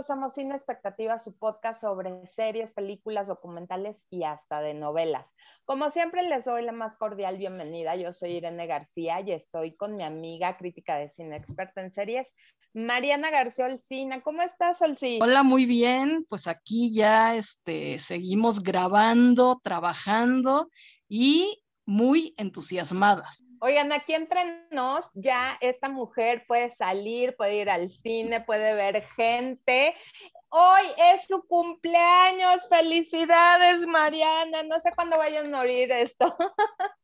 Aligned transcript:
Somos 0.00 0.32
Sin 0.34 0.52
Expectativa, 0.52 1.18
su 1.18 1.36
podcast 1.36 1.82
sobre 1.82 2.26
series, 2.26 2.72
películas, 2.72 3.28
documentales 3.28 4.06
y 4.08 4.24
hasta 4.24 4.62
de 4.62 4.72
novelas. 4.72 5.34
Como 5.66 5.90
siempre, 5.90 6.22
les 6.22 6.46
doy 6.46 6.62
la 6.62 6.72
más 6.72 6.96
cordial 6.96 7.36
bienvenida. 7.36 7.94
Yo 7.96 8.10
soy 8.10 8.36
Irene 8.36 8.66
García 8.66 9.20
y 9.20 9.32
estoy 9.32 9.76
con 9.76 9.96
mi 9.96 10.04
amiga 10.04 10.56
crítica 10.56 10.96
de 10.96 11.10
cine, 11.10 11.36
experta 11.36 11.82
en 11.82 11.90
series, 11.90 12.34
Mariana 12.72 13.30
García 13.30 13.66
Olcina. 13.66 14.22
¿Cómo 14.22 14.40
estás, 14.40 14.80
Olci? 14.80 15.18
Hola, 15.20 15.42
muy 15.42 15.66
bien. 15.66 16.24
Pues 16.26 16.46
aquí 16.46 16.94
ya 16.94 17.36
este, 17.36 17.98
seguimos 17.98 18.62
grabando, 18.62 19.60
trabajando 19.62 20.70
y 21.06 21.62
muy 21.84 22.32
entusiasmadas. 22.38 23.44
Oigan, 23.64 23.92
aquí 23.92 24.12
entre 24.14 24.66
nos, 24.72 25.12
ya 25.14 25.56
esta 25.60 25.88
mujer 25.88 26.44
puede 26.48 26.68
salir, 26.70 27.36
puede 27.36 27.58
ir 27.58 27.70
al 27.70 27.90
cine, 27.90 28.40
puede 28.40 28.74
ver 28.74 29.04
gente. 29.14 29.94
Hoy 30.48 30.82
es 31.12 31.28
su 31.28 31.46
cumpleaños. 31.46 32.68
Felicidades, 32.68 33.86
Mariana. 33.86 34.64
No 34.64 34.80
sé 34.80 34.90
cuándo 34.96 35.16
vayan 35.16 35.54
a 35.54 35.60
oír 35.60 35.92
esto, 35.92 36.36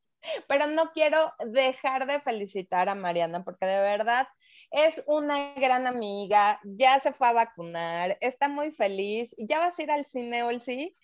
pero 0.49 0.67
no 0.67 0.91
quiero 0.91 1.33
dejar 1.47 2.09
de 2.09 2.19
felicitar 2.19 2.89
a 2.89 2.97
Mariana 2.97 3.45
porque 3.45 3.65
de 3.65 3.81
verdad 3.81 4.27
es 4.73 5.05
una 5.07 5.55
gran 5.55 5.87
amiga. 5.87 6.59
Ya 6.65 6.99
se 6.99 7.13
fue 7.13 7.29
a 7.29 7.35
vacunar, 7.35 8.19
está 8.21 8.49
muy 8.49 8.73
feliz. 8.73 9.33
¿Ya 9.39 9.61
vas 9.61 9.79
a 9.79 9.83
ir 9.85 9.93
al 9.93 10.07
cine, 10.07 10.43
Olsi? 10.43 10.97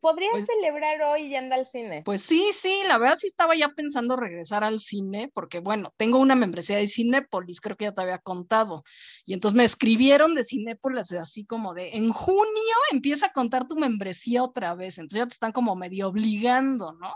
¿Podrías 0.00 0.32
pues 0.32 0.46
celebrar 0.46 1.02
hoy 1.02 1.28
yendo 1.28 1.54
al 1.54 1.66
cine? 1.66 2.02
Pues 2.04 2.22
sí, 2.22 2.50
sí, 2.52 2.82
la 2.86 2.98
verdad 2.98 3.16
sí 3.16 3.26
estaba 3.26 3.54
ya 3.54 3.68
pensando 3.68 4.16
regresar 4.16 4.64
al 4.64 4.80
cine, 4.80 5.30
porque 5.34 5.58
bueno, 5.58 5.92
tengo 5.96 6.18
una 6.18 6.34
membresía 6.34 6.78
de 6.78 6.88
Cinépolis, 6.88 7.60
creo 7.60 7.76
que 7.76 7.84
ya 7.84 7.92
te 7.92 8.00
había 8.00 8.18
contado. 8.18 8.82
Y 9.24 9.34
entonces 9.34 9.56
me 9.56 9.64
escribieron 9.64 10.34
de 10.34 10.44
Cinépolis 10.44 11.12
así 11.12 11.44
como 11.44 11.74
de, 11.74 11.90
en 11.90 12.10
junio 12.12 12.76
empieza 12.90 13.26
a 13.26 13.32
contar 13.32 13.68
tu 13.68 13.76
membresía 13.76 14.42
otra 14.42 14.74
vez, 14.74 14.98
entonces 14.98 15.18
ya 15.18 15.28
te 15.28 15.34
están 15.34 15.52
como 15.52 15.76
medio 15.76 16.08
obligando, 16.08 16.92
¿no? 16.92 17.12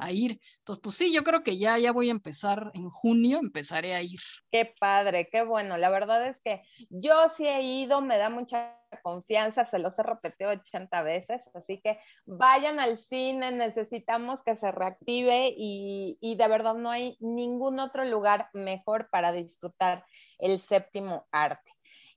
A 0.00 0.12
ir. 0.12 0.40
Entonces, 0.58 0.82
pues 0.82 0.96
sí, 0.96 1.12
yo 1.12 1.22
creo 1.22 1.42
que 1.42 1.58
ya, 1.58 1.78
ya 1.78 1.92
voy 1.92 2.08
a 2.08 2.12
empezar 2.12 2.70
en 2.74 2.88
junio, 2.88 3.38
empezaré 3.38 3.94
a 3.94 4.02
ir. 4.02 4.18
Qué 4.50 4.72
padre, 4.78 5.28
qué 5.30 5.42
bueno. 5.42 5.76
La 5.76 5.90
verdad 5.90 6.26
es 6.26 6.40
que 6.40 6.62
yo 6.88 7.28
sí 7.28 7.46
he 7.46 7.62
ido, 7.62 8.00
me 8.00 8.18
da 8.18 8.30
mucha 8.30 8.76
confianza, 9.02 9.64
se 9.64 9.78
los 9.78 9.98
he 9.98 10.02
repetido 10.02 10.50
80 10.50 11.02
veces, 11.02 11.42
así 11.54 11.80
que 11.80 12.00
vayan 12.26 12.80
al 12.80 12.98
cine, 12.98 13.52
necesitamos 13.52 14.42
que 14.42 14.56
se 14.56 14.72
reactive 14.72 15.54
y, 15.56 16.18
y 16.20 16.34
de 16.36 16.48
verdad 16.48 16.74
no 16.74 16.90
hay 16.90 17.16
ningún 17.20 17.78
otro 17.78 18.04
lugar 18.04 18.48
mejor 18.52 19.08
para 19.10 19.32
disfrutar 19.32 20.04
el 20.38 20.58
séptimo 20.58 21.26
arte. 21.30 21.70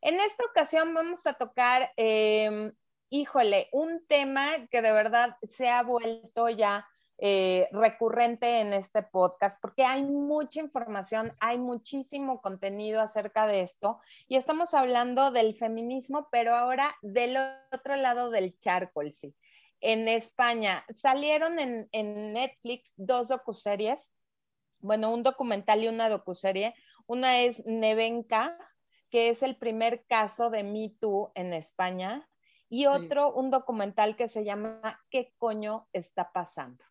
En 0.05 0.15
esta 0.15 0.43
ocasión 0.43 0.93
vamos 0.93 1.25
a 1.27 1.33
tocar, 1.33 1.91
em, 1.95 2.73
híjole, 3.09 3.69
un 3.71 4.05
tema 4.05 4.45
que 4.69 4.81
de 4.81 4.91
verdad 4.91 5.37
se 5.43 5.69
ha 5.69 5.81
vuelto 5.81 6.49
ya 6.49 6.85
eh, 7.17 7.69
recurrente 7.71 8.59
en 8.59 8.73
este 8.73 9.03
podcast 9.03 9.59
porque 9.61 9.85
hay 9.85 10.03
mucha 10.03 10.59
información, 10.59 11.35
hay 11.39 11.57
muchísimo 11.57 12.41
contenido 12.41 13.01
acerca 13.01 13.47
de 13.47 13.61
esto 13.61 13.99
y 14.27 14.35
estamos 14.35 14.73
hablando 14.73 15.31
del 15.31 15.55
feminismo, 15.55 16.27
pero 16.31 16.55
ahora 16.55 16.95
del 17.01 17.37
otro 17.71 17.95
lado 17.95 18.29
del 18.29 18.57
charco, 18.57 19.01
sí. 19.11 19.35
En 19.79 20.07
España 20.07 20.85
salieron 20.95 21.59
en, 21.59 21.89
en 21.91 22.33
Netflix 22.33 22.93
dos 22.97 23.27
docuseries, 23.27 24.15
bueno, 24.79 25.13
un 25.13 25.23
documental 25.23 25.83
y 25.83 25.87
una 25.87 26.09
docuserie. 26.09 26.73
Una 27.05 27.41
es 27.41 27.65
Nevenka, 27.65 28.57
que 29.09 29.29
es 29.29 29.43
el 29.43 29.57
primer 29.57 30.05
caso 30.05 30.49
de 30.49 30.63
Me 30.63 30.89
Too 30.99 31.31
en 31.35 31.53
España, 31.53 32.29
y 32.69 32.87
otro, 32.87 33.31
un 33.31 33.51
documental 33.51 34.15
que 34.15 34.27
se 34.27 34.43
llama 34.43 34.99
¿Qué 35.09 35.33
coño 35.37 35.87
está 35.93 36.31
pasando? 36.31 36.83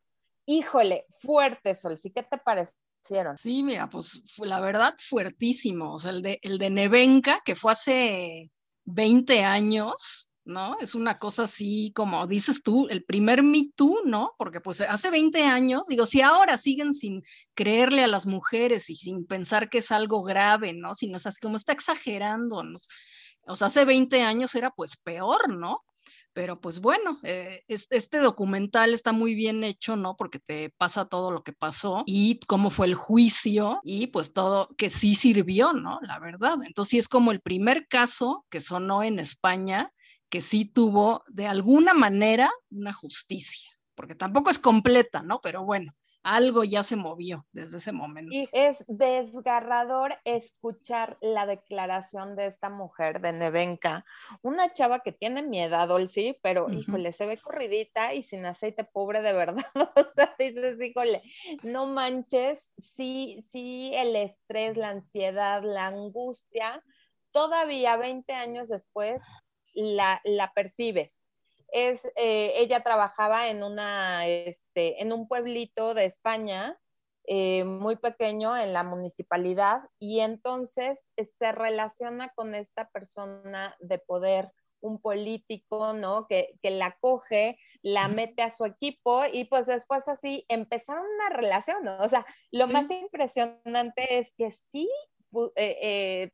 Híjole, 0.46 1.06
fuerte, 1.10 1.74
Sol, 1.74 1.96
¿sí 1.96 2.10
qué 2.10 2.22
te 2.22 2.38
parecieron? 2.38 3.36
Sí, 3.36 3.62
mira, 3.62 3.88
pues 3.88 4.22
la 4.38 4.60
verdad, 4.60 4.94
fuertísimo. 4.98 5.94
O 5.94 5.98
sea, 5.98 6.10
el 6.10 6.22
de, 6.22 6.38
el 6.42 6.58
de 6.58 6.70
Nevenka, 6.70 7.40
que 7.44 7.56
fue 7.56 7.72
hace 7.72 8.50
20 8.84 9.44
años, 9.44 10.30
¿no? 10.44 10.76
Es 10.80 10.94
una 10.94 11.18
cosa 11.18 11.44
así 11.44 11.92
como 11.94 12.26
dices 12.26 12.62
tú, 12.62 12.88
el 12.88 13.04
primer 13.04 13.42
Me 13.42 13.70
Too, 13.74 14.00
¿no? 14.04 14.34
Porque 14.38 14.60
pues 14.60 14.80
hace 14.80 15.10
20 15.10 15.44
años, 15.44 15.86
digo, 15.88 16.06
si 16.06 16.20
ahora 16.20 16.56
siguen 16.58 16.92
sin 16.92 17.22
creerle 17.54 18.02
a 18.02 18.08
las 18.08 18.26
mujeres 18.26 18.90
y 18.90 18.96
sin 18.96 19.26
pensar 19.26 19.68
que 19.70 19.78
es 19.78 19.92
algo 19.92 20.22
grave, 20.22 20.72
¿no? 20.72 20.94
Sino 20.94 21.16
es 21.16 21.26
así 21.26 21.40
como 21.40 21.56
está 21.56 21.72
exagerando, 21.72 22.62
¿no? 22.62 22.76
O 23.46 23.56
sea, 23.56 23.66
hace 23.68 23.84
20 23.84 24.22
años 24.22 24.54
era 24.54 24.70
pues 24.70 24.96
peor, 24.96 25.48
¿no? 25.56 25.82
Pero 26.34 26.56
pues 26.56 26.80
bueno, 26.80 27.18
eh, 27.22 27.64
este 27.68 28.18
documental 28.18 28.94
está 28.94 29.12
muy 29.12 29.34
bien 29.34 29.64
hecho, 29.64 29.96
¿no? 29.96 30.16
Porque 30.16 30.38
te 30.38 30.70
pasa 30.70 31.04
todo 31.04 31.30
lo 31.30 31.42
que 31.42 31.52
pasó 31.52 32.04
y 32.06 32.40
cómo 32.46 32.70
fue 32.70 32.86
el 32.86 32.94
juicio 32.94 33.80
y 33.84 34.06
pues 34.06 34.32
todo 34.32 34.68
que 34.78 34.88
sí 34.88 35.14
sirvió, 35.14 35.72
¿no? 35.72 35.98
La 36.02 36.18
verdad. 36.18 36.58
Entonces 36.64 36.90
sí 36.90 36.98
es 36.98 37.08
como 37.08 37.32
el 37.32 37.40
primer 37.40 37.86
caso 37.86 38.46
que 38.48 38.60
sonó 38.60 39.02
en 39.02 39.18
España 39.18 39.92
que 40.32 40.40
sí 40.40 40.64
tuvo 40.64 41.24
de 41.28 41.46
alguna 41.46 41.92
manera 41.92 42.50
una 42.70 42.94
justicia, 42.94 43.70
porque 43.94 44.14
tampoco 44.14 44.48
es 44.48 44.58
completa, 44.58 45.22
¿no? 45.22 45.40
Pero 45.42 45.62
bueno, 45.62 45.92
algo 46.22 46.64
ya 46.64 46.82
se 46.82 46.96
movió 46.96 47.46
desde 47.52 47.78
ese 47.78 47.92
momento. 47.92 48.34
Y 48.34 48.48
es 48.52 48.84
desgarrador 48.86 50.14
escuchar 50.24 51.18
la 51.20 51.46
declaración 51.46 52.36
de 52.36 52.46
esta 52.46 52.70
mujer, 52.70 53.20
de 53.20 53.32
Nevenka, 53.32 54.04
una 54.42 54.72
chava 54.72 55.00
que 55.00 55.12
tiene 55.12 55.42
mi 55.42 55.60
edad, 55.60 55.88
sí, 56.06 56.38
pero 56.42 56.70
híjole, 56.70 57.12
se 57.12 57.26
ve 57.26 57.38
corridita 57.38 58.14
y 58.14 58.22
sin 58.22 58.46
aceite 58.46 58.84
pobre 58.84 59.22
de 59.22 59.32
verdad. 59.32 59.64
o 59.96 60.12
sea, 60.14 60.34
dices, 60.38 60.80
híjole, 60.80 61.22
no 61.62 61.86
manches, 61.86 62.70
sí, 62.78 63.44
sí, 63.48 63.92
el 63.94 64.14
estrés, 64.16 64.76
la 64.76 64.90
ansiedad, 64.90 65.62
la 65.62 65.86
angustia, 65.86 66.82
todavía 67.32 67.96
20 67.96 68.32
años 68.34 68.68
después 68.68 69.22
la, 69.74 70.20
la 70.24 70.52
percibes 70.52 71.21
es, 71.72 72.04
eh, 72.16 72.52
ella 72.56 72.82
trabajaba 72.82 73.48
en, 73.48 73.64
una, 73.64 74.26
este, 74.26 75.02
en 75.02 75.12
un 75.12 75.26
pueblito 75.26 75.94
de 75.94 76.04
España, 76.04 76.78
eh, 77.24 77.64
muy 77.64 77.96
pequeño 77.96 78.56
en 78.56 78.72
la 78.72 78.84
municipalidad, 78.84 79.80
y 79.98 80.20
entonces 80.20 81.08
eh, 81.16 81.26
se 81.34 81.50
relaciona 81.50 82.28
con 82.34 82.54
esta 82.54 82.90
persona 82.90 83.74
de 83.80 83.98
poder, 83.98 84.52
un 84.80 85.00
político, 85.00 85.92
¿no? 85.92 86.26
Que, 86.26 86.58
que, 86.60 86.72
la 86.72 86.96
coge, 87.00 87.56
la 87.82 88.08
mete 88.08 88.42
a 88.42 88.50
su 88.50 88.64
equipo 88.64 89.22
y 89.32 89.44
pues 89.44 89.68
después 89.68 90.08
así 90.08 90.44
empezaron 90.48 91.04
una 91.06 91.28
relación, 91.28 91.84
¿no? 91.84 91.98
O 92.00 92.08
sea, 92.08 92.26
lo 92.50 92.66
más 92.66 92.90
impresionante 92.90 94.18
es 94.18 94.32
que 94.36 94.50
sí 94.50 94.90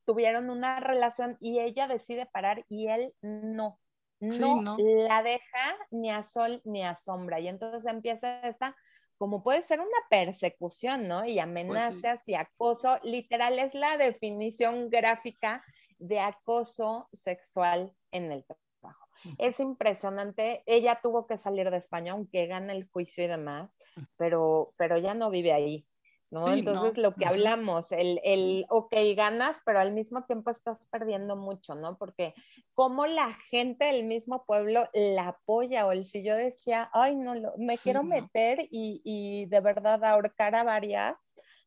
tuvieron 0.06 0.49
una 0.49 0.81
relación 0.81 1.37
y 1.41 1.60
ella 1.60 1.87
decide 1.87 2.25
parar 2.25 2.65
y 2.70 2.88
él 2.88 3.15
no 3.20 3.78
no, 4.20 4.76
la 4.78 5.22
deja 5.22 5.76
ni 5.90 6.10
a 6.10 6.22
sol 6.22 6.60
ni 6.64 6.84
a 6.84 6.94
sombra. 6.94 7.40
Y 7.40 7.48
entonces 7.48 7.90
empieza 7.90 8.40
esta, 8.40 8.76
como 9.16 9.42
puede 9.42 9.62
ser 9.62 9.80
una 9.80 9.98
persecución, 10.10 11.08
¿no? 11.08 11.24
Y 11.24 11.34
pues 11.34 11.42
amenazas 11.42 12.28
y 12.28 12.34
acoso, 12.34 12.98
literal 13.02 13.58
es 13.58 13.74
la 13.74 13.96
definición 13.96 14.90
gráfica 14.90 15.62
de 15.98 16.20
acoso 16.20 17.08
sexual 17.12 17.92
en 18.12 18.32
el 18.32 18.44
trabajo. 18.44 19.08
Es 19.38 19.58
impresionante. 19.60 20.62
Ella 20.66 21.00
tuvo 21.02 21.26
que 21.26 21.38
salir 21.38 21.70
de 21.70 21.76
España, 21.76 22.12
aunque 22.12 22.46
gana 22.46 22.72
el 22.72 22.88
juicio 22.88 23.25
y 23.25 23.26
demás, 23.26 23.78
pero, 24.16 24.75
pero 24.76 24.96
ya 24.98 25.14
no 25.14 25.31
vive 25.31 25.52
ahí. 25.52 25.88
¿No? 26.30 26.52
Entonces, 26.52 26.98
lo 26.98 27.14
que 27.14 27.26
hablamos, 27.26 27.92
el, 27.92 28.20
el, 28.22 28.66
ok, 28.69 28.92
ganas, 29.16 29.62
pero 29.64 29.80
al 29.80 29.92
mismo 29.92 30.25
tiempo 30.25 30.50
estás 30.50 30.86
perdiendo 30.86 31.36
mucho, 31.36 31.75
¿no? 31.75 31.96
Porque 31.96 32.34
como 32.75 33.06
la 33.06 33.32
gente 33.50 33.86
del 33.86 34.04
mismo 34.04 34.44
pueblo 34.44 34.88
la 34.92 35.28
apoya, 35.28 35.86
o 35.86 35.92
el 35.92 36.04
si 36.04 36.22
yo 36.22 36.36
decía, 36.36 36.90
ay, 36.92 37.16
no, 37.16 37.34
me 37.56 37.78
quiero 37.78 38.02
meter 38.02 38.60
y, 38.70 39.00
y, 39.04 39.46
de 39.46 39.60
verdad 39.60 40.04
ahorcar 40.04 40.54
a 40.54 40.64
varias, 40.64 41.16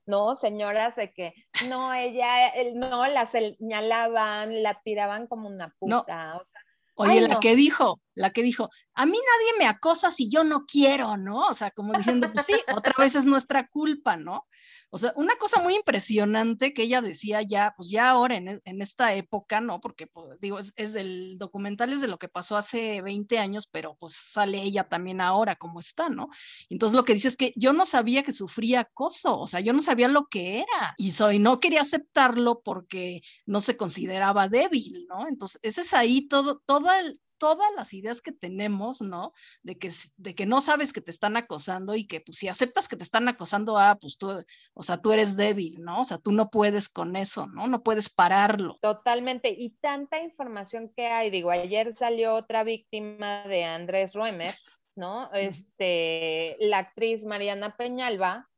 ¿no? 0.05 0.35
Señoras 0.35 0.95
de 0.95 1.11
que, 1.11 1.33
no, 1.67 1.93
ella, 1.93 2.51
no, 2.75 3.07
la 3.07 3.25
señalaban, 3.25 4.61
la 4.61 4.81
tiraban 4.83 5.27
como 5.27 5.47
una 5.47 5.75
puta, 5.79 6.37
o 6.39 6.45
sea, 6.45 6.61
Oye, 7.01 7.27
la 7.27 7.39
que 7.39 7.55
dijo, 7.55 8.01
la 8.15 8.31
que 8.31 8.43
dijo, 8.43 8.69
a 8.93 9.05
mí 9.05 9.11
nadie 9.11 9.59
me 9.59 9.67
acosa 9.67 10.11
si 10.11 10.29
yo 10.29 10.43
no 10.43 10.65
quiero, 10.65 11.17
¿no? 11.17 11.39
O 11.47 11.53
sea, 11.53 11.71
como 11.71 11.93
diciendo, 11.93 12.31
pues 12.33 12.45
sí, 12.45 12.55
otra 12.75 12.93
vez 12.97 13.15
es 13.15 13.25
nuestra 13.25 13.67
culpa, 13.67 14.17
¿no? 14.17 14.45
O 14.93 14.97
sea, 14.97 15.13
una 15.15 15.35
cosa 15.37 15.61
muy 15.61 15.75
impresionante 15.75 16.73
que 16.73 16.83
ella 16.83 17.01
decía 17.01 17.41
ya, 17.41 17.73
pues 17.77 17.89
ya 17.89 18.09
ahora 18.09 18.35
en, 18.35 18.61
en 18.63 18.81
esta 18.81 19.13
época, 19.15 19.61
¿no? 19.61 19.79
Porque, 19.79 20.05
pues, 20.05 20.37
digo, 20.41 20.59
es, 20.59 20.93
del 20.93 21.37
documental, 21.37 21.93
es 21.93 22.01
de 22.01 22.09
lo 22.09 22.19
que 22.19 22.27
pasó 22.27 22.57
hace 22.57 23.01
20 23.01 23.39
años, 23.39 23.67
pero 23.67 23.95
pues 23.95 24.13
sale 24.13 24.61
ella 24.61 24.89
también 24.89 25.21
ahora 25.21 25.55
como 25.55 25.79
está, 25.79 26.09
¿no? 26.09 26.27
Entonces 26.69 26.95
lo 26.95 27.05
que 27.05 27.13
dice 27.13 27.29
es 27.29 27.37
que 27.37 27.53
yo 27.55 27.71
no 27.71 27.85
sabía 27.85 28.23
que 28.23 28.33
sufría 28.33 28.81
acoso, 28.81 29.39
o 29.39 29.47
sea, 29.47 29.61
yo 29.61 29.71
no 29.71 29.81
sabía 29.81 30.09
lo 30.09 30.27
que 30.27 30.57
era 30.57 30.93
y 30.97 31.11
soy, 31.11 31.39
no 31.39 31.61
quería 31.61 31.81
aceptarlo 31.81 32.61
porque 32.61 33.21
no 33.45 33.61
se 33.61 33.77
consideraba 33.77 34.49
débil, 34.49 35.05
¿no? 35.07 35.25
Entonces, 35.27 35.59
ese 35.63 35.81
es 35.81 35.93
ahí 35.93 36.27
todo, 36.27 36.61
todo 36.65 36.91
el, 36.91 37.17
todas 37.41 37.71
las 37.75 37.91
ideas 37.95 38.21
que 38.21 38.31
tenemos, 38.31 39.01
¿no? 39.01 39.33
De 39.63 39.79
que, 39.79 39.89
de 40.17 40.35
que 40.35 40.45
no 40.45 40.61
sabes 40.61 40.93
que 40.93 41.01
te 41.01 41.09
están 41.09 41.37
acosando 41.37 41.95
y 41.95 42.05
que 42.05 42.21
pues 42.21 42.37
si 42.37 42.47
aceptas 42.47 42.87
que 42.87 42.95
te 42.95 43.03
están 43.03 43.27
acosando, 43.27 43.79
ah, 43.79 43.97
pues 43.99 44.19
tú, 44.19 44.45
o 44.75 44.83
sea, 44.83 45.01
tú 45.01 45.11
eres 45.11 45.35
débil, 45.35 45.81
¿no? 45.81 46.01
O 46.01 46.03
sea, 46.03 46.19
tú 46.19 46.31
no 46.31 46.51
puedes 46.51 46.87
con 46.87 47.15
eso, 47.15 47.47
¿no? 47.47 47.65
No 47.65 47.81
puedes 47.81 48.11
pararlo. 48.11 48.77
Totalmente. 48.79 49.49
Y 49.49 49.71
tanta 49.81 50.19
información 50.19 50.93
que 50.95 51.07
hay, 51.07 51.31
digo, 51.31 51.49
ayer 51.49 51.93
salió 51.93 52.35
otra 52.35 52.63
víctima 52.63 53.41
de 53.47 53.63
Andrés 53.63 54.13
Ruemer, 54.13 54.53
¿no? 54.95 55.33
Este, 55.33 56.57
la 56.59 56.77
actriz 56.77 57.25
Mariana 57.25 57.75
Peñalba, 57.75 58.51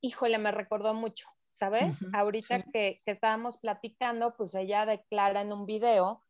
híjole, 0.00 0.38
me 0.38 0.50
recordó 0.50 0.92
mucho, 0.92 1.28
¿sabes? 1.50 2.04
Ahorita 2.12 2.64
que, 2.64 3.00
que 3.04 3.12
estábamos 3.12 3.58
platicando, 3.58 4.34
pues 4.36 4.56
ella 4.56 4.86
declara 4.86 5.40
en 5.42 5.52
un 5.52 5.66
video 5.66 6.24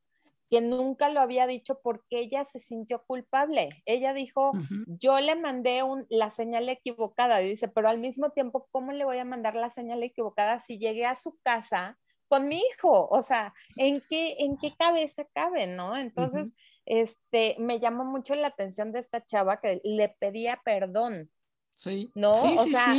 que 0.50 0.60
nunca 0.60 1.08
lo 1.08 1.20
había 1.20 1.46
dicho 1.46 1.80
porque 1.82 2.20
ella 2.20 2.44
se 2.44 2.58
sintió 2.58 3.04
culpable. 3.06 3.70
Ella 3.84 4.12
dijo, 4.14 4.52
yo 4.86 5.20
le 5.20 5.36
mandé 5.36 5.82
un, 5.82 6.06
la 6.08 6.30
señal 6.30 6.68
equivocada, 6.68 7.42
y 7.42 7.48
dice, 7.50 7.68
pero 7.68 7.88
al 7.88 7.98
mismo 7.98 8.30
tiempo, 8.30 8.66
¿cómo 8.70 8.92
le 8.92 9.04
voy 9.04 9.18
a 9.18 9.24
mandar 9.24 9.54
la 9.54 9.70
señal 9.70 10.02
equivocada 10.02 10.58
si 10.58 10.78
llegué 10.78 11.04
a 11.04 11.16
su 11.16 11.38
casa 11.42 11.98
con 12.28 12.48
mi 12.48 12.56
hijo? 12.56 13.08
O 13.10 13.22
sea, 13.22 13.54
¿en 13.76 14.00
qué, 14.08 14.36
en 14.38 14.56
qué 14.56 14.74
cabeza 14.78 15.26
cabe, 15.34 15.66
no? 15.66 15.96
Entonces, 15.96 16.52
este, 16.86 17.56
me 17.58 17.80
llamó 17.80 18.04
mucho 18.04 18.34
la 18.34 18.48
atención 18.48 18.92
de 18.92 19.00
esta 19.00 19.24
chava 19.24 19.60
que 19.60 19.80
le 19.84 20.08
pedía 20.08 20.60
perdón 20.64 21.30
Sí. 21.78 22.10
¿No? 22.16 22.32
o 22.32 22.66
sea, 22.66 22.92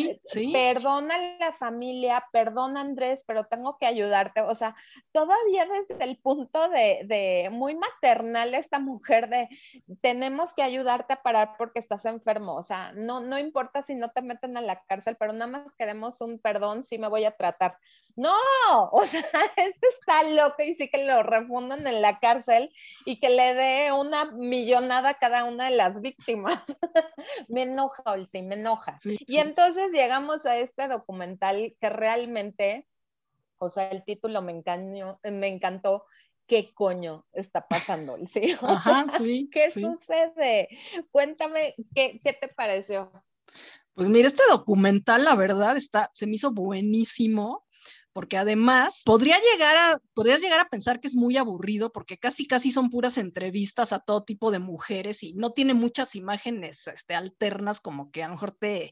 perdona 0.54 1.16
a 1.16 1.38
la 1.38 1.52
familia, 1.52 2.26
perdona 2.32 2.80
Andrés, 2.80 3.22
pero 3.28 3.44
tengo 3.44 3.78
que 3.78 3.86
ayudarte. 3.86 4.40
O 4.40 4.56
sea, 4.56 4.74
todavía 5.12 5.66
desde 5.66 6.02
el 6.02 6.16
punto 6.18 6.70
de, 6.70 7.02
de, 7.04 7.50
muy 7.52 7.76
maternal 7.76 8.54
esta 8.54 8.80
mujer 8.80 9.28
de 9.28 9.50
tenemos 10.00 10.54
que 10.54 10.64
ayudarte 10.64 11.12
a 11.12 11.22
parar 11.22 11.56
porque 11.58 11.80
estás 11.80 12.06
enfermo. 12.06 12.56
O 12.56 12.64
sea, 12.64 12.94
no, 12.94 13.20
no 13.20 13.38
importa 13.38 13.82
si 13.82 13.96
no 13.96 14.12
te 14.12 14.22
meten 14.22 14.56
a 14.56 14.62
la 14.62 14.82
cárcel, 14.84 15.18
pero 15.20 15.34
nada 15.34 15.52
más 15.52 15.76
queremos 15.76 16.22
un 16.22 16.40
perdón 16.40 16.84
si 16.84 16.98
me 16.98 17.10
voy 17.10 17.26
a 17.26 17.36
tratar. 17.36 17.78
No, 18.16 18.34
o 18.94 19.04
sea, 19.04 19.22
este 19.58 19.88
está 19.88 20.24
loco 20.24 20.64
y 20.64 20.74
sí 20.74 20.90
que 20.90 21.04
lo 21.06 21.22
refundan 21.22 21.86
en 21.86 22.02
la 22.02 22.20
cárcel 22.20 22.72
y 23.06 23.20
que 23.20 23.30
le 23.30 23.54
dé 23.56 23.92
una 23.92 24.32
millonada 24.32 25.10
a 25.10 25.14
cada 25.16 25.44
una 25.44 25.70
de 25.70 25.76
las 25.76 26.00
víctimas. 26.00 26.64
me 27.50 27.64
enoja, 27.64 28.04
Olsi, 28.06 28.42
me 28.42 28.56
enoja 28.56 28.69
y 29.04 29.38
entonces 29.38 29.92
llegamos 29.92 30.46
a 30.46 30.58
este 30.58 30.88
documental 30.88 31.76
que 31.80 31.90
realmente, 31.90 32.88
o 33.58 33.70
sea, 33.70 33.90
el 33.90 34.04
título 34.04 34.42
me, 34.42 34.62
me 35.32 35.48
encantó. 35.48 36.06
¿Qué 36.48 36.74
coño 36.74 37.28
está 37.32 37.68
pasando? 37.68 38.18
¿Sí? 38.26 38.58
¿Qué 39.52 39.70
sucede? 39.70 40.68
Cuéntame, 41.12 41.76
¿qué, 41.94 42.20
¿qué 42.24 42.34
te 42.34 42.48
pareció? 42.48 43.12
Pues 43.94 44.10
mira, 44.10 44.28
este 44.28 44.44
documental, 44.50 45.26
la 45.26 45.36
verdad, 45.36 45.78
está, 45.78 46.10
se 46.14 46.26
me 46.26 46.36
hizo 46.36 46.52
buenísimo 46.52 47.66
porque 48.14 48.38
además 48.38 49.02
podría 49.06 49.38
llegar 49.52 49.78
a, 49.78 50.00
podrías 50.14 50.42
llegar 50.42 50.60
a 50.60 50.70
pensar 50.70 51.00
que 51.00 51.08
es 51.08 51.16
muy 51.16 51.38
aburrido 51.38 51.92
porque 51.92 52.18
casi 52.18 52.48
casi 52.48 52.72
son 52.72 52.90
puras 52.90 53.18
entrevistas 53.18 53.94
a 53.94 54.00
todo 54.00 54.24
tipo 54.24 54.52
de 54.52 54.60
mujeres 54.60 55.24
y 55.24 55.34
no 55.34 55.52
tiene 55.52 55.74
muchas 55.74 56.16
imágenes 56.16 56.88
este, 56.88 57.16
alternas 57.16 57.80
como 57.80 58.12
que 58.12 58.24
a 58.24 58.28
lo 58.28 58.34
mejor 58.34 58.52
te, 58.52 58.92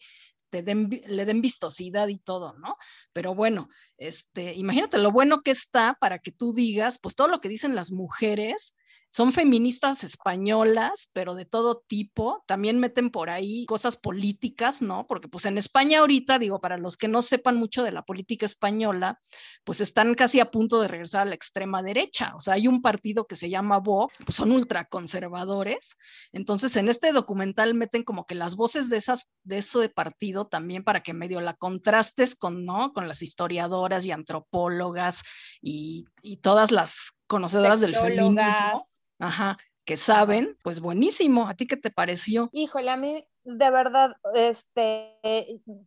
te 0.49 0.61
den, 0.61 0.89
le 1.07 1.25
den 1.25 1.41
vistosidad 1.41 2.07
y 2.07 2.19
todo, 2.19 2.53
¿no? 2.59 2.77
Pero 3.13 3.35
bueno, 3.35 3.69
este, 3.97 4.53
imagínate 4.53 4.97
lo 4.97 5.11
bueno 5.11 5.41
que 5.41 5.51
está 5.51 5.97
para 5.99 6.19
que 6.19 6.31
tú 6.31 6.53
digas, 6.53 6.99
pues 6.99 7.15
todo 7.15 7.27
lo 7.27 7.41
que 7.41 7.49
dicen 7.49 7.75
las 7.75 7.91
mujeres 7.91 8.75
son 9.09 9.31
feministas 9.31 10.03
españolas, 10.03 11.09
pero 11.13 11.33
de 11.33 11.45
todo 11.45 11.83
tipo. 11.87 12.43
También 12.45 12.79
meten 12.79 13.09
por 13.09 13.29
ahí 13.29 13.65
cosas 13.65 13.95
políticas, 13.95 14.81
¿no? 14.81 15.07
Porque 15.07 15.29
pues 15.29 15.45
en 15.45 15.57
España 15.57 15.99
ahorita, 15.99 16.39
digo, 16.39 16.59
para 16.59 16.77
los 16.77 16.97
que 16.97 17.07
no 17.07 17.21
sepan 17.21 17.55
mucho 17.57 17.83
de 17.83 17.91
la 17.91 18.03
política 18.03 18.45
española, 18.45 19.19
pues 19.63 19.81
están 19.81 20.13
casi 20.13 20.39
a 20.39 20.51
punto 20.51 20.81
de 20.81 20.87
regresar 20.87 21.21
a 21.21 21.29
la 21.29 21.35
extrema 21.35 21.81
derecha. 21.81 22.33
O 22.35 22.39
sea, 22.39 22.55
hay 22.55 22.67
un 22.67 22.81
partido 22.81 23.25
que 23.25 23.35
se 23.35 23.49
llama 23.49 23.79
Vox, 23.79 24.13
pues 24.25 24.35
son 24.35 24.51
ultraconservadores. 24.51 25.97
Entonces, 26.33 26.75
en 26.75 26.89
este 26.89 27.13
documental 27.13 27.75
meten 27.75 28.03
como 28.03 28.25
que 28.25 28.35
las 28.35 28.55
voces 28.55 28.89
de 28.89 28.97
esas 28.97 29.29
de 29.43 29.57
eso 29.57 29.79
de 29.79 29.89
partido 29.89 30.47
también 30.47 30.83
para 30.83 31.01
que 31.01 31.13
medio 31.13 31.39
la 31.39 31.53
contrastes 31.53 32.35
con, 32.35 32.65
¿no? 32.65 32.91
Con 32.91 33.07
las 33.07 33.21
historiadoras 33.21 34.05
y 34.05 34.11
antropólogas 34.11 35.23
y, 35.61 36.05
y 36.21 36.37
todas 36.37 36.71
las 36.71 37.13
conocedoras 37.27 37.79
del 37.79 37.95
feminismo 37.95 38.83
ajá, 39.19 39.57
que 39.85 39.97
saben, 39.97 40.57
pues 40.63 40.81
buenísimo. 40.81 41.47
¿A 41.47 41.53
ti 41.53 41.65
qué 41.65 41.77
te 41.77 41.91
pareció? 41.91 42.49
Híjole, 42.51 42.91
a 42.91 42.97
mí 42.97 43.25
de 43.47 43.71
verdad, 43.71 44.17
este, 44.35 45.17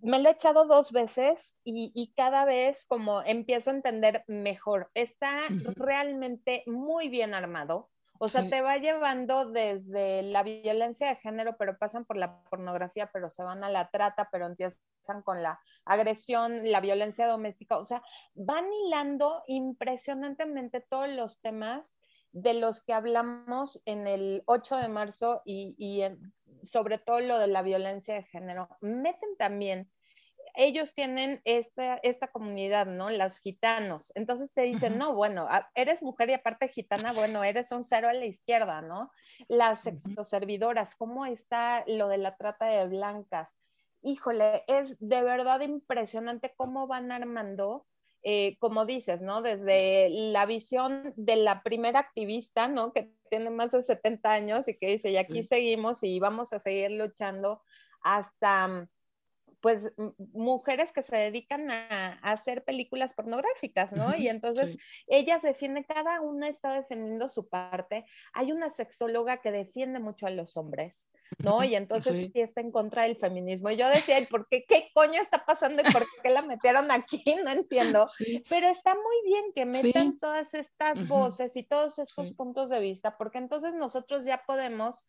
me 0.00 0.19
lo 0.19 0.31
he 0.31 0.32
echado 0.32 0.65
dos 0.65 0.93
veces 0.93 1.59
y, 1.62 2.11
cada 2.17 2.47
vez 2.47 2.87
como 2.87 3.21
empiezo 3.23 3.69
a 3.69 3.75
entender 3.75 4.25
mejor. 4.29 4.91
Está 4.94 5.41
realmente 5.77 6.62
muy 6.67 7.11
bien 7.11 7.35
armado. 7.35 7.91
O 8.19 8.29
sea, 8.29 8.49
te 8.49 8.62
va 8.62 8.79
llevando 8.79 9.50
desde 9.50 10.23
la 10.23 10.43
violencia 10.43 11.09
de 11.09 11.17
género, 11.17 11.56
pero 11.59 11.76
pasan 11.76 12.06
por 12.06 12.17
la 12.17 12.43
pornografía, 12.44 13.11
pero 13.12 13.29
se 13.29 13.43
van 13.43 13.62
a 13.62 13.71
la 13.71 13.91
trata, 13.91 14.29
pero 14.31 14.47
empiezan 14.47 15.23
con 15.23 15.43
la 15.43 15.61
agresión, 15.85 16.71
la 16.71 16.81
violencia 16.81 17.26
doméstica. 17.26 17.76
O 17.76 17.85
sea, 17.85 18.03
van 18.35 18.65
hilando 18.87 19.43
impresionantemente 19.47 20.81
todos 20.81 21.11
los 21.11 21.41
temas 21.41 21.99
de 22.32 22.55
los 22.55 22.82
que 22.82 22.93
hablamos 22.93 23.82
en 23.85 24.06
el 24.06 24.43
8 24.47 24.77
de 24.77 24.88
marzo 24.88 25.43
y, 25.44 26.03
sobre 26.62 26.99
todo 26.99 27.21
lo 27.21 27.38
de 27.38 27.47
la 27.47 27.62
violencia 27.62 28.15
de 28.15 28.25
género. 28.25 28.69
Meten 28.81 29.37
también, 29.38 29.91
ellos 30.55 30.94
tienen 30.94 31.41
esta, 31.44 31.97
esta 32.03 32.29
comunidad, 32.29 32.87
¿no? 32.87 33.11
Los 33.11 33.38
gitanos. 33.38 34.12
Entonces 34.15 34.50
te 34.53 34.62
dicen, 34.62 34.99
no, 34.99 35.15
bueno, 35.15 35.49
eres 35.75 36.03
mujer 36.03 36.31
y 36.31 36.35
aparte 36.35 36.69
gitana, 36.69 37.12
bueno, 37.12 37.44
eres 37.44 37.73
un 37.73 37.82
cero 37.82 38.09
a 38.09 38.12
la 38.12 38.27
izquierda, 38.27 38.83
¿no? 38.83 39.11
Las 39.49 39.83
sexoservidoras, 39.83 40.97
¿cómo 40.97 41.25
está 41.26 41.85
lo 41.87 42.09
de 42.09 42.19
la 42.19 42.37
trata 42.37 42.67
de 42.67 42.87
blancas? 42.87 43.50
Híjole, 44.03 44.64
es 44.66 44.97
de 44.99 45.23
verdad 45.23 45.61
impresionante 45.61 46.55
cómo 46.57 46.87
van 46.87 47.12
armando 47.12 47.87
eh, 48.23 48.57
como 48.59 48.85
dices, 48.85 49.23
¿no? 49.23 49.43
Desde 49.43 50.09
la 50.11 50.47
visión 50.47 51.12
de 51.17 51.37
la 51.37 51.62
primera 51.62 52.00
activista, 52.00 52.69
¿no? 52.69 52.93
Que 52.93 53.12
tiene 53.31 53.50
más 53.50 53.71
de 53.71 53.83
70 53.83 54.33
años 54.33 54.69
y 54.69 54.77
que 54.77 54.89
dice, 54.89 55.11
y 55.11 55.17
aquí 55.17 55.43
seguimos 55.43 56.03
y 56.03 56.19
vamos 56.21 56.53
a 56.53 56.59
seguir 56.59 56.91
luchando 56.91 57.62
hasta 58.03 58.89
pues 59.61 59.93
mujeres 60.33 60.93
que 60.93 61.02
se 61.02 61.17
dedican 61.17 61.71
a, 61.71 62.19
hacer 62.23 62.64
películas 62.64 63.14
pornográficas, 63.14 63.93
¿no? 63.93 64.17
Y 64.17 64.29
entonces 64.29 64.76
ellas 65.07 65.43
defienden, 65.43 65.85
cada 65.85 66.21
una 66.21 66.49
está 66.49 66.75
defendiendo 66.75 67.29
su 67.29 67.49
parte. 67.49 68.07
Hay 68.33 68.52
una 68.52 68.71
sexóloga 68.71 69.40
que 69.40 69.50
defiende 69.50 70.00
mucho 70.00 70.26
a 70.26 70.31
los 70.31 70.57
hombres, 70.57 71.07
¿no? 71.38 71.62
Y 71.62 71.75
entonces 71.75 72.17
sí. 72.17 72.33
está 72.35 72.61
en 72.61 72.73
contra 72.73 73.02
del 73.02 73.17
feminismo. 73.17 73.71
Y 73.71 73.76
yo 73.76 73.88
decía, 73.88 74.17
¿por 74.31 74.49
qué? 74.49 74.64
¿Qué 74.67 74.90
coño 74.95 75.21
está 75.21 75.45
pasando 75.45 75.83
y 75.83 75.93
por 75.93 76.05
qué 76.23 76.31
la 76.31 76.43
metieron 76.43 76.90
aquí? 76.90 77.23
No 77.45 77.50
entiendo. 77.50 78.07
Pero 78.49 78.69
está 78.69 78.95
muy 78.95 79.17
bien 79.25 79.52
que 79.55 79.67
metan 79.67 80.17
todas 80.17 80.55
estas 80.55 81.07
voces 81.07 81.57
y 81.57 81.62
todos 81.62 81.99
estos 81.99 82.33
puntos 82.33 82.71
de 82.71 82.81
vista, 82.81 83.17
porque 83.17 83.38
entonces 83.38 83.75
nosotros 83.75 84.25
ya 84.25 84.43
podemos 84.47 85.07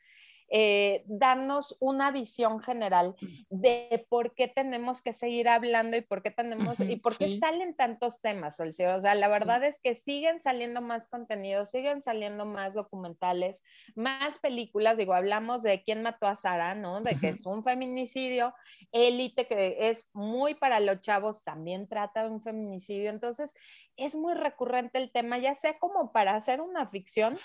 eh, 0.53 1.03
darnos 1.05 1.77
una 1.79 2.11
visión 2.11 2.59
general 2.59 3.15
de 3.49 4.05
por 4.09 4.35
qué 4.35 4.49
tenemos 4.49 5.01
que 5.01 5.13
seguir 5.13 5.47
hablando 5.47 5.95
y 5.95 6.01
por 6.01 6.21
qué 6.21 6.29
tenemos 6.29 6.81
y 6.81 6.97
por 6.97 7.17
qué 7.17 7.39
salen 7.39 7.73
tantos 7.73 8.19
temas, 8.19 8.59
O 8.59 8.69
sea, 8.69 9.15
la 9.15 9.29
verdad 9.29 9.63
es 9.63 9.79
que 9.79 9.95
siguen 9.95 10.41
saliendo 10.41 10.81
más 10.81 11.07
contenidos, 11.07 11.69
siguen 11.69 12.01
saliendo 12.01 12.45
más 12.45 12.73
documentales, 12.73 13.63
más 13.95 14.39
películas. 14.39 14.97
Digo, 14.97 15.13
hablamos 15.13 15.63
de 15.63 15.83
quién 15.83 16.01
mató 16.01 16.27
a 16.27 16.35
Sara, 16.35 16.75
¿no? 16.75 16.99
De 16.99 17.15
que 17.15 17.29
es 17.29 17.45
un 17.45 17.63
feminicidio. 17.63 18.53
Élite, 18.91 19.47
que 19.47 19.89
es 19.89 20.09
muy 20.11 20.53
para 20.55 20.81
los 20.81 20.99
chavos, 20.99 21.45
también 21.45 21.87
trata 21.87 22.23
de 22.23 22.29
un 22.29 22.41
feminicidio. 22.41 23.09
Entonces, 23.09 23.53
es 23.97 24.15
muy 24.15 24.33
recurrente 24.33 24.97
el 24.97 25.11
tema, 25.11 25.37
ya 25.37 25.55
sea 25.55 25.77
como 25.77 26.11
para 26.11 26.35
hacer 26.35 26.59
una 26.59 26.87
ficción, 26.87 27.37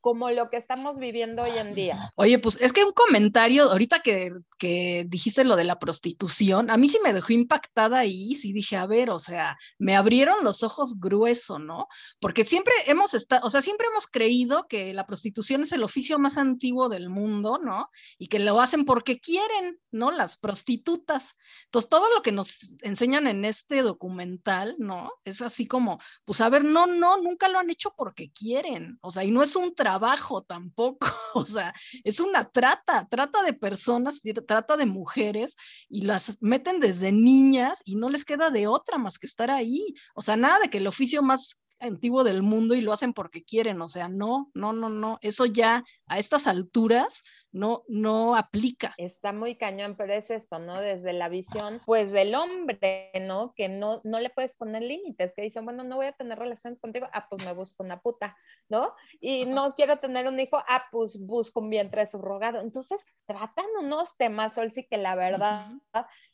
como 0.00 0.30
lo 0.30 0.50
que 0.50 0.56
estamos 0.56 0.98
viviendo 0.98 1.42
hoy 1.42 1.56
en 1.56 1.74
día. 1.74 2.12
Oye, 2.16 2.38
pues 2.38 2.51
es 2.60 2.72
que 2.72 2.84
un 2.84 2.92
comentario, 2.92 3.70
ahorita 3.70 4.00
que, 4.00 4.32
que 4.58 5.04
dijiste 5.08 5.44
lo 5.44 5.56
de 5.56 5.64
la 5.64 5.78
prostitución, 5.78 6.70
a 6.70 6.76
mí 6.76 6.88
sí 6.88 6.98
me 7.02 7.12
dejó 7.12 7.32
impactada 7.32 7.98
ahí, 7.98 8.34
sí 8.34 8.52
dije, 8.52 8.76
a 8.76 8.86
ver, 8.86 9.10
o 9.10 9.18
sea, 9.18 9.56
me 9.78 9.96
abrieron 9.96 10.44
los 10.44 10.62
ojos 10.62 11.00
grueso, 11.00 11.58
¿no? 11.58 11.88
Porque 12.20 12.44
siempre 12.44 12.72
hemos 12.86 13.14
estado, 13.14 13.46
o 13.46 13.50
sea, 13.50 13.62
siempre 13.62 13.86
hemos 13.88 14.06
creído 14.06 14.66
que 14.68 14.94
la 14.94 15.06
prostitución 15.06 15.62
es 15.62 15.72
el 15.72 15.82
oficio 15.82 16.18
más 16.18 16.38
antiguo 16.38 16.88
del 16.88 17.08
mundo, 17.08 17.58
¿no? 17.62 17.88
Y 18.18 18.28
que 18.28 18.38
lo 18.38 18.60
hacen 18.60 18.84
porque 18.84 19.20
quieren, 19.20 19.78
¿no? 19.90 20.10
Las 20.10 20.36
prostitutas. 20.38 21.36
Entonces, 21.64 21.88
todo 21.88 22.08
lo 22.14 22.22
que 22.22 22.32
nos 22.32 22.76
enseñan 22.82 23.26
en 23.26 23.44
este 23.44 23.82
documental, 23.82 24.76
¿no? 24.78 25.12
Es 25.24 25.42
así 25.42 25.66
como, 25.66 25.98
pues 26.24 26.40
a 26.40 26.48
ver, 26.48 26.64
no, 26.64 26.86
no, 26.86 27.20
nunca 27.20 27.48
lo 27.48 27.58
han 27.58 27.70
hecho 27.70 27.94
porque 27.96 28.30
quieren, 28.30 28.98
o 29.00 29.10
sea, 29.10 29.24
y 29.24 29.30
no 29.30 29.42
es 29.42 29.56
un 29.56 29.74
trabajo 29.74 30.42
tampoco, 30.42 31.06
o 31.34 31.44
sea, 31.44 31.74
es 32.04 32.20
una 32.20 32.41
trata, 32.50 33.06
trata 33.08 33.42
de 33.42 33.52
personas, 33.52 34.20
trata 34.46 34.76
de 34.76 34.86
mujeres 34.86 35.56
y 35.88 36.02
las 36.02 36.38
meten 36.40 36.80
desde 36.80 37.12
niñas 37.12 37.82
y 37.84 37.96
no 37.96 38.10
les 38.10 38.24
queda 38.24 38.50
de 38.50 38.66
otra 38.66 38.98
más 38.98 39.18
que 39.18 39.26
estar 39.26 39.50
ahí, 39.50 39.94
o 40.14 40.22
sea, 40.22 40.36
nada 40.36 40.58
de 40.60 40.70
que 40.70 40.78
el 40.78 40.86
oficio 40.86 41.22
más 41.22 41.56
antiguo 41.82 42.24
del 42.24 42.42
mundo 42.42 42.74
y 42.74 42.80
lo 42.80 42.92
hacen 42.92 43.12
porque 43.12 43.44
quieren, 43.44 43.80
o 43.82 43.88
sea, 43.88 44.08
no, 44.08 44.50
no, 44.54 44.72
no, 44.72 44.88
no, 44.88 45.18
eso 45.20 45.46
ya 45.46 45.84
a 46.06 46.18
estas 46.18 46.46
alturas 46.46 47.22
no, 47.50 47.82
no 47.88 48.34
aplica. 48.34 48.94
Está 48.96 49.32
muy 49.32 49.56
cañón, 49.56 49.94
pero 49.96 50.14
es 50.14 50.30
esto, 50.30 50.58
¿no? 50.58 50.80
Desde 50.80 51.12
la 51.12 51.28
visión, 51.28 51.80
pues 51.84 52.12
del 52.12 52.34
hombre, 52.34 53.10
¿no? 53.20 53.52
Que 53.54 53.68
no, 53.68 54.00
no 54.04 54.20
le 54.20 54.30
puedes 54.30 54.54
poner 54.54 54.82
límites, 54.82 55.32
que 55.34 55.42
dicen, 55.42 55.64
bueno, 55.64 55.84
no 55.84 55.96
voy 55.96 56.06
a 56.06 56.12
tener 56.12 56.38
relaciones 56.38 56.80
contigo, 56.80 57.08
ah, 57.12 57.26
pues 57.28 57.44
me 57.44 57.52
busco 57.52 57.82
una 57.82 58.00
puta, 58.00 58.36
¿no? 58.68 58.94
Y 59.20 59.44
no 59.46 59.74
quiero 59.74 59.96
tener 59.96 60.26
un 60.28 60.40
hijo, 60.40 60.62
ah, 60.68 60.84
pues 60.90 61.18
busco 61.20 61.60
un 61.60 61.70
vientre 61.70 62.06
subrogado. 62.06 62.60
Entonces, 62.60 63.04
tratan 63.26 63.66
unos 63.80 64.16
temas, 64.16 64.58
sí 64.72 64.86
que 64.88 64.96
la 64.96 65.14
verdad, 65.14 65.68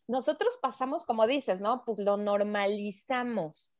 nosotros 0.07 0.59
pasamos, 0.63 1.05
como 1.05 1.27
dices, 1.27 1.61
¿no? 1.61 1.85
Pues 1.85 1.99
lo 1.99 2.17
normalizamos 2.17 3.75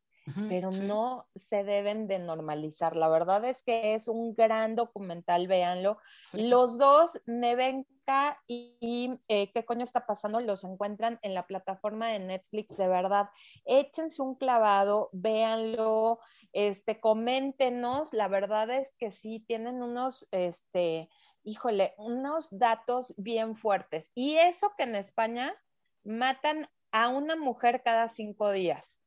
pero 0.49 0.71
no 0.71 1.29
se 1.35 1.65
deben 1.65 2.07
de 2.07 2.19
normalizar. 2.19 2.97
La 2.97 3.09
verdad 3.09 3.45
es 3.45 3.63
que 3.63 3.95
es 3.95 4.09
un 4.09 4.35
gran 4.35 4.77
documental, 4.77 5.47
véanlo. 5.47 5.99
Los 6.33 6.79
dos, 6.79 7.21
Nevenka 7.27 7.99
y, 8.47 9.21
eh, 9.29 9.53
¿Qué 9.53 9.65
coño 9.67 9.85
está 9.85 10.07
pasando? 10.07 10.41
Los 10.41 10.65
encuentran 10.65 11.19
en 11.23 11.35
la 11.35 11.47
plataforma 11.47 12.09
de 12.09 12.19
Netflix, 12.19 12.75
de 12.77 12.89
verdad. 12.89 13.29
Échense 13.67 14.23
un 14.23 14.35
clavado, 14.35 15.11
véanlo, 15.13 16.19
este, 16.53 17.01
coméntenos. 17.01 18.15
La 18.15 18.29
verdad 18.29 18.71
es 18.71 18.95
que 18.99 19.11
sí, 19.11 19.41
tienen 19.41 19.83
unos, 19.83 20.27
este, 20.31 21.11
híjole, 21.45 21.95
unos 21.99 22.49
datos 22.51 23.15
bien 23.19 23.55
fuertes. 23.55 24.11
Y 24.15 24.37
eso 24.37 24.73
que 24.77 24.85
en 24.85 24.95
España 24.95 25.55
matan 26.03 26.67
a 26.93 27.09
una 27.09 27.37
mujer 27.37 27.83
cada 27.83 28.09
cinco 28.09 28.51
días. 28.51 29.03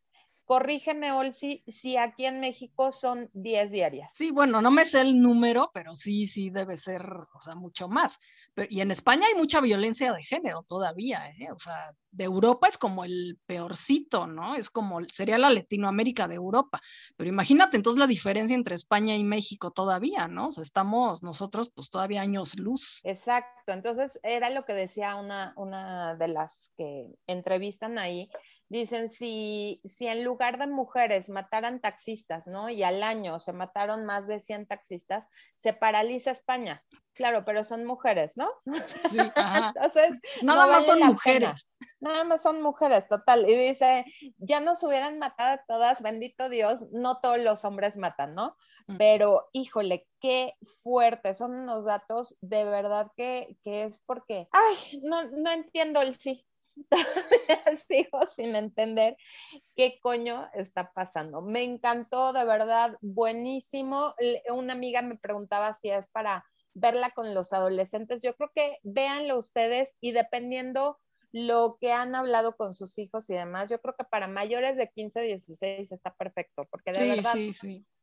Corrígeme, 0.46 1.12
Olsi, 1.12 1.64
si 1.68 1.98
aquí 1.98 2.26
en 2.26 2.40
México 2.40 2.92
son 2.92 3.30
10 3.34 3.72
diarias. 3.72 4.14
Sí, 4.14 4.32
bueno, 4.32 4.62
no 4.62 4.72
me 4.72 4.86
sé 4.86 5.02
el 5.02 5.20
número, 5.20 5.72
pero 5.74 5.96
sí, 5.96 6.26
sí 6.26 6.50
debe 6.50 6.78
ser, 6.78 7.04
o 7.04 7.42
sea, 7.42 7.56
mucho 7.56 7.88
más. 7.88 8.20
y 8.70 8.82
en 8.82 8.92
España 8.92 9.26
hay 9.28 9.40
mucha 9.40 9.62
violencia 9.62 10.12
de 10.12 10.24
género 10.24 10.64
todavía, 10.68 11.30
¿eh? 11.30 11.52
O 11.52 11.60
sea, 11.60 11.94
de 12.12 12.26
Europa 12.26 12.68
es 12.68 12.78
como 12.78 13.06
el 13.06 13.40
peorcito, 13.46 14.28
¿no? 14.28 14.56
Es 14.56 14.70
como, 14.70 15.00
sería 15.06 15.38
la 15.38 15.50
Latinoamérica 15.50 16.28
de 16.28 16.36
Europa. 16.36 16.82
Pero 17.16 17.30
imagínate 17.30 17.78
entonces 17.78 18.00
la 18.00 18.08
diferencia 18.08 18.56
entre 18.56 18.76
España 18.76 19.16
y 19.16 19.24
México 19.24 19.72
todavía, 19.72 20.28
¿no? 20.28 20.48
O 20.48 20.52
sea, 20.52 20.64
estamos 20.64 21.24
nosotros 21.24 21.72
pues 21.74 21.90
todavía 21.90 22.22
años 22.22 22.60
luz. 22.60 23.00
Exacto, 23.04 23.72
entonces 23.72 24.20
era 24.24 24.50
lo 24.50 24.66
que 24.66 24.74
decía 24.74 25.16
una, 25.16 25.54
una 25.56 26.16
de 26.16 26.28
las 26.28 26.74
que 26.76 27.08
entrevistan 27.28 27.98
ahí, 27.98 28.30
dicen, 28.72 29.10
si, 29.10 29.82
si 29.84 30.08
en 30.08 30.24
lugar 30.24 30.58
de 30.58 30.66
mujeres 30.66 31.28
mataran 31.28 31.82
taxistas, 31.82 32.48
¿no? 32.48 32.70
Y 32.70 32.84
al 32.84 33.04
año 33.04 33.38
se 33.38 33.52
mataron 33.52 34.06
más 34.06 34.28
de 34.28 34.40
100 34.40 34.66
taxistas, 34.66 35.28
se 35.58 35.74
paraliza 35.74 36.32
España. 36.32 36.82
Claro, 37.14 37.44
pero 37.44 37.66
son 37.66 37.84
mujeres, 37.84 38.38
¿no? 38.38 38.50
Sí, 39.12 39.18
Entonces, 39.20 40.22
nada 40.42 40.68
más 40.68 40.86
son 40.86 41.00
mujeres. 41.00 41.70
Nada 42.00 42.24
más 42.24 42.44
son 42.44 42.62
mujeres, 42.62 43.10
total. 43.10 43.48
Y 43.50 43.58
dice, 43.58 44.06
ya 44.38 44.62
nos 44.62 44.82
hubieran 44.84 45.20
matado 45.20 45.56
a 45.56 45.66
todas, 45.68 46.02
bendito 46.02 46.48
Dios, 46.48 46.86
no 46.94 47.20
todos 47.20 47.40
los 47.40 47.66
hombres 47.66 47.98
matan, 47.98 48.36
¿no? 48.36 48.56
Mm. 48.88 48.98
Pero, 48.98 49.50
híjole, 49.52 50.08
qué 50.22 50.54
fuerte, 50.62 51.34
son 51.34 51.54
unos 51.56 51.84
datos 51.84 52.38
de 52.40 52.64
verdad 52.64 53.12
que, 53.18 53.58
que 53.66 53.84
es 53.84 53.98
porque, 53.98 54.48
ay, 54.54 55.02
no, 55.04 55.24
no 55.24 55.52
entiendo 55.52 56.02
el 56.02 56.14
sí, 56.14 56.48
sigo 57.88 58.20
sin 58.36 58.56
entender 58.56 59.18
qué 59.76 60.00
coño 60.02 60.50
está 60.54 60.92
pasando. 60.94 61.42
Me 61.42 61.64
encantó, 61.64 62.34
de 62.34 62.46
verdad, 62.46 62.98
buenísimo. 63.02 64.16
Una 64.50 64.74
amiga 64.74 65.02
me 65.02 65.18
preguntaba 65.18 65.74
si 65.74 65.90
es 65.90 66.08
para 66.08 66.46
verla 66.74 67.12
con 67.12 67.34
los 67.34 67.54
adolescentes. 67.54 68.22
Yo 68.22 68.36
creo 68.36 68.52
que 68.56 68.78
véanlo 68.84 69.38
ustedes 69.38 69.98
y 70.00 70.12
dependiendo 70.12 70.98
lo 71.32 71.78
que 71.80 71.94
han 71.94 72.14
hablado 72.16 72.56
con 72.58 72.74
sus 72.74 72.98
hijos 72.98 73.30
y 73.30 73.34
demás, 73.34 73.70
yo 73.70 73.80
creo 73.80 73.96
que 73.98 74.04
para 74.04 74.28
mayores 74.28 74.76
de 74.76 74.90
15, 74.90 75.22
16 75.22 75.92
está 75.92 76.14
perfecto, 76.14 76.68
porque 76.70 76.92
de 76.92 77.08
verdad 77.08 77.36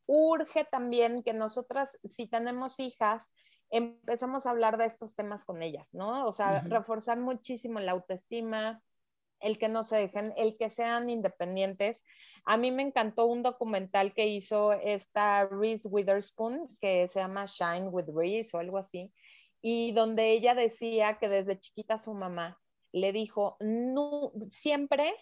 urge 0.06 0.64
también 0.64 1.22
que 1.22 1.34
nosotras, 1.34 1.98
si 2.10 2.26
tenemos 2.26 2.80
hijas, 2.80 3.30
empezamos 3.70 4.46
a 4.46 4.50
hablar 4.50 4.78
de 4.78 4.87
estos 4.87 5.14
temas 5.14 5.44
con 5.44 5.62
ellas, 5.62 5.94
¿no? 5.94 6.26
O 6.26 6.32
sea, 6.32 6.60
reforzar 6.60 7.18
muchísimo 7.18 7.80
la 7.80 7.92
autoestima, 7.92 8.82
el 9.40 9.58
que 9.58 9.68
no 9.68 9.82
se 9.82 9.96
dejen, 9.96 10.32
el 10.37 10.56
que 10.56 10.70
sean 10.70 11.10
independientes. 11.10 12.04
A 12.44 12.56
mí 12.56 12.70
me 12.70 12.82
encantó 12.82 13.26
un 13.26 13.42
documental 13.42 14.14
que 14.14 14.26
hizo 14.26 14.72
esta 14.72 15.46
Reese 15.46 15.88
Witherspoon, 15.88 16.76
que 16.80 17.08
se 17.08 17.20
llama 17.20 17.46
Shine 17.46 17.88
with 17.88 18.06
Reese 18.14 18.56
o 18.56 18.60
algo 18.60 18.78
así, 18.78 19.12
y 19.60 19.92
donde 19.92 20.30
ella 20.30 20.54
decía 20.54 21.18
que 21.18 21.28
desde 21.28 21.58
chiquita 21.58 21.98
su 21.98 22.14
mamá 22.14 22.58
le 22.92 23.12
dijo, 23.12 23.56
no, 23.60 24.32
siempre 24.48 25.14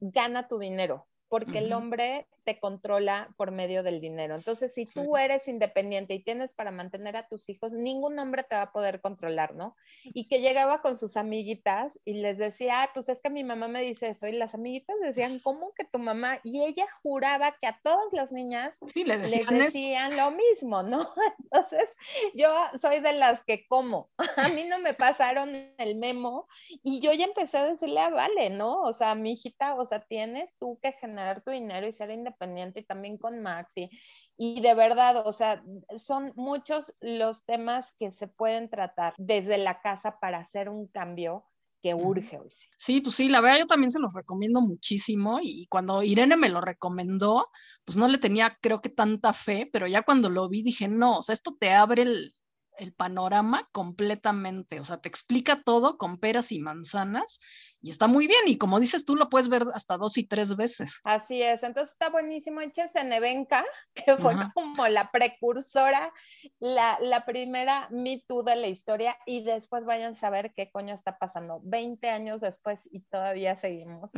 gana 0.00 0.46
tu 0.46 0.58
dinero, 0.58 1.06
porque 1.28 1.58
el 1.58 1.72
hombre 1.72 2.26
te 2.48 2.58
controla 2.58 3.28
por 3.36 3.50
medio 3.50 3.82
del 3.82 4.00
dinero. 4.00 4.34
Entonces, 4.34 4.72
si 4.72 4.86
tú 4.86 5.18
eres 5.18 5.48
independiente 5.48 6.14
y 6.14 6.22
tienes 6.24 6.54
para 6.54 6.70
mantener 6.70 7.14
a 7.14 7.28
tus 7.28 7.46
hijos, 7.50 7.74
ningún 7.74 8.18
hombre 8.18 8.42
te 8.42 8.56
va 8.56 8.62
a 8.62 8.72
poder 8.72 9.02
controlar, 9.02 9.54
¿no? 9.54 9.76
Y 10.02 10.28
que 10.28 10.40
llegaba 10.40 10.80
con 10.80 10.96
sus 10.96 11.18
amiguitas 11.18 12.00
y 12.06 12.14
les 12.14 12.38
decía, 12.38 12.88
pues 12.94 13.10
es 13.10 13.20
que 13.20 13.28
mi 13.28 13.44
mamá 13.44 13.68
me 13.68 13.82
dice 13.82 14.08
eso. 14.08 14.26
Y 14.26 14.32
las 14.32 14.54
amiguitas 14.54 14.96
decían, 15.02 15.40
¿cómo 15.40 15.74
que 15.74 15.84
tu 15.84 15.98
mamá? 15.98 16.40
Y 16.42 16.64
ella 16.64 16.86
juraba 17.02 17.54
que 17.60 17.66
a 17.66 17.78
todas 17.82 18.10
las 18.12 18.32
niñas 18.32 18.78
les 18.94 19.46
decían 19.46 20.16
lo 20.16 20.30
mismo, 20.30 20.82
¿no? 20.82 21.06
Entonces, 21.38 21.86
yo 22.32 22.48
soy 22.80 23.00
de 23.00 23.12
las 23.12 23.44
que 23.44 23.66
como. 23.66 24.08
A 24.36 24.48
mí 24.48 24.64
no 24.64 24.78
me 24.78 24.94
pasaron 24.94 25.70
el 25.76 25.96
memo 25.96 26.48
y 26.82 27.00
yo 27.00 27.12
ya 27.12 27.26
empecé 27.26 27.58
a 27.58 27.64
decirle, 27.64 28.00
a 28.00 28.08
vale, 28.08 28.48
¿no? 28.48 28.80
O 28.84 28.94
sea, 28.94 29.14
mi 29.14 29.32
hijita, 29.32 29.74
o 29.74 29.84
sea, 29.84 30.00
tienes 30.00 30.56
tú 30.56 30.78
que 30.80 30.92
generar 30.92 31.42
tu 31.42 31.50
dinero 31.50 31.86
y 31.86 31.92
ser 31.92 32.08
independiente 32.10 32.37
y 32.40 32.82
también 32.84 33.18
con 33.18 33.40
Maxi. 33.40 33.90
Y 34.36 34.60
de 34.60 34.74
verdad, 34.74 35.26
o 35.26 35.32
sea, 35.32 35.62
son 35.96 36.32
muchos 36.36 36.94
los 37.00 37.44
temas 37.44 37.94
que 37.98 38.10
se 38.10 38.28
pueden 38.28 38.68
tratar 38.68 39.14
desde 39.18 39.58
la 39.58 39.80
casa 39.80 40.18
para 40.20 40.38
hacer 40.38 40.68
un 40.68 40.86
cambio 40.86 41.44
que 41.82 41.94
urge 41.94 42.38
hoy. 42.38 42.50
Sí, 42.76 43.00
pues 43.00 43.14
sí, 43.14 43.28
la 43.28 43.40
verdad 43.40 43.60
yo 43.60 43.66
también 43.66 43.90
se 43.90 44.00
los 44.00 44.12
recomiendo 44.12 44.60
muchísimo 44.60 45.38
y 45.40 45.66
cuando 45.68 46.02
Irene 46.02 46.36
me 46.36 46.48
lo 46.48 46.60
recomendó, 46.60 47.48
pues 47.84 47.96
no 47.96 48.08
le 48.08 48.18
tenía 48.18 48.58
creo 48.60 48.80
que 48.80 48.88
tanta 48.88 49.32
fe, 49.32 49.68
pero 49.72 49.86
ya 49.86 50.02
cuando 50.02 50.28
lo 50.28 50.48
vi 50.48 50.62
dije, 50.62 50.88
no, 50.88 51.18
o 51.18 51.22
sea, 51.22 51.34
esto 51.34 51.56
te 51.58 51.70
abre 51.70 52.02
el, 52.02 52.34
el 52.78 52.92
panorama 52.92 53.68
completamente, 53.72 54.80
o 54.80 54.84
sea, 54.84 55.00
te 55.00 55.08
explica 55.08 55.62
todo 55.62 55.98
con 55.98 56.18
peras 56.18 56.52
y 56.52 56.60
manzanas 56.60 57.40
y 57.80 57.90
está 57.90 58.06
muy 58.06 58.26
bien. 58.26 58.40
Y 58.46 58.58
como 58.58 58.80
dices 58.80 59.04
tú, 59.04 59.14
lo 59.16 59.28
puedes 59.28 59.48
ver 59.48 59.64
hasta 59.72 59.96
dos 59.96 60.18
y 60.18 60.24
tres 60.24 60.56
veces. 60.56 61.00
Así 61.04 61.42
es. 61.42 61.62
Entonces 61.62 61.92
está 61.92 62.10
buenísimo. 62.10 62.60
Échese 62.60 63.04
Nevenka, 63.04 63.64
que 63.94 64.16
fue 64.16 64.34
como 64.54 64.88
la 64.88 65.10
precursora, 65.10 66.12
la, 66.58 66.98
la 67.00 67.24
primera 67.24 67.88
Me 67.90 68.22
Too 68.26 68.42
de 68.42 68.56
la 68.56 68.66
historia. 68.66 69.16
Y 69.26 69.44
después 69.44 69.84
vayan 69.84 70.12
a 70.12 70.16
saber 70.16 70.52
qué 70.54 70.70
coño 70.70 70.94
está 70.94 71.18
pasando. 71.18 71.60
20 71.64 72.10
años 72.10 72.40
después 72.40 72.88
y 72.90 73.00
todavía 73.00 73.54
seguimos 73.56 74.12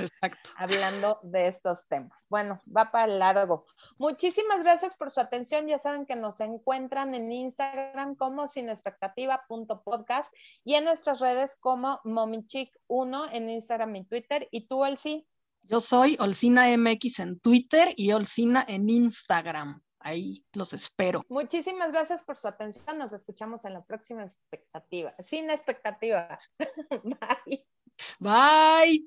hablando 0.57 1.21
de 1.23 1.49
estos 1.49 1.87
temas. 1.88 2.26
Bueno, 2.29 2.61
va 2.75 2.90
para 2.90 3.07
largo. 3.07 3.67
Muchísimas 3.99 4.62
gracias 4.62 4.95
por 4.97 5.11
su 5.11 5.21
atención. 5.21 5.67
Ya 5.67 5.79
saben 5.79 6.07
que 6.07 6.17
nos 6.17 6.40
encuentran 6.40 7.14
en 7.14 7.31
Instagram 7.31 8.14
como 8.14 8.49
sinexpectativa.podcast 8.49 10.33
y 10.64 10.75
en 10.75 10.85
nuestras 10.85 11.21
redes 11.21 11.57
como 11.57 12.00
momichic1 12.05 13.29
en 13.33 13.50
Instagram 13.50 13.97
y 13.97 14.04
Twitter. 14.04 14.49
¿Y 14.50 14.66
tú, 14.66 14.83
Olsi? 14.83 15.26
Yo 15.62 15.80
soy 15.80 16.16
Olsina 16.19 16.66
MX 16.76 17.21
en 17.21 17.40
Twitter 17.40 17.92
y 17.97 18.12
Olsina 18.12 18.64
en 18.66 18.88
Instagram. 18.88 19.83
ahí 20.00 20.45
los 20.54 20.73
espero. 20.73 21.23
Muchísimas 21.28 21.92
gracias 21.92 22.23
por 22.25 22.38
su 22.38 22.49
atención. 22.49 22.99
Nos 22.99 23.12
escuchamos 23.12 23.64
en 23.64 23.75
la 23.75 23.85
próxima 23.85 24.25
expectativa. 24.25 25.14
Sin 25.23 25.50
expectativa. 25.50 26.38
Bye. 27.04 27.66
Bye. 28.19 28.99